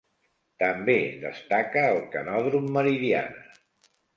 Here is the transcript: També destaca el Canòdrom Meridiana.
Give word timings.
També 0.63 0.95
destaca 1.25 1.83
el 1.91 2.01
Canòdrom 2.17 2.69
Meridiana. 2.79 3.47